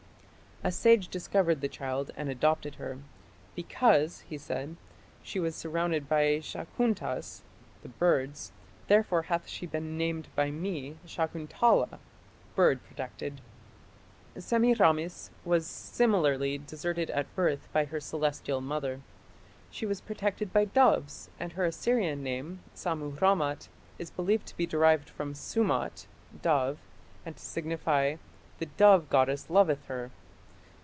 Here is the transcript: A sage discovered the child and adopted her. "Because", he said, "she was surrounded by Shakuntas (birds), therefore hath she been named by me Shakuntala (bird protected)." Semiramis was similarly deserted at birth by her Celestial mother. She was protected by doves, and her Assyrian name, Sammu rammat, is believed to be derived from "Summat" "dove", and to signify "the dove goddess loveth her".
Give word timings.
A 0.63 0.69
sage 0.71 1.07
discovered 1.07 1.61
the 1.61 1.67
child 1.67 2.11
and 2.15 2.29
adopted 2.29 2.75
her. 2.75 2.99
"Because", 3.55 4.19
he 4.29 4.37
said, 4.37 4.75
"she 5.23 5.39
was 5.39 5.55
surrounded 5.55 6.07
by 6.07 6.39
Shakuntas 6.39 7.41
(birds), 7.97 8.51
therefore 8.87 9.23
hath 9.23 9.47
she 9.47 9.65
been 9.65 9.97
named 9.97 10.27
by 10.35 10.51
me 10.51 10.97
Shakuntala 11.07 11.97
(bird 12.53 12.83
protected)." 12.83 13.41
Semiramis 14.37 15.31
was 15.43 15.65
similarly 15.65 16.59
deserted 16.59 17.09
at 17.09 17.35
birth 17.35 17.67
by 17.73 17.85
her 17.85 17.99
Celestial 17.99 18.61
mother. 18.61 19.01
She 19.71 19.87
was 19.87 19.99
protected 19.99 20.53
by 20.53 20.65
doves, 20.65 21.31
and 21.39 21.53
her 21.53 21.65
Assyrian 21.65 22.21
name, 22.21 22.59
Sammu 22.75 23.17
rammat, 23.19 23.67
is 23.97 24.11
believed 24.11 24.45
to 24.49 24.57
be 24.57 24.67
derived 24.67 25.09
from 25.09 25.33
"Summat" 25.33 26.05
"dove", 26.43 26.77
and 27.25 27.35
to 27.35 27.41
signify 27.43 28.17
"the 28.59 28.67
dove 28.67 29.09
goddess 29.09 29.49
loveth 29.49 29.85
her". 29.85 30.11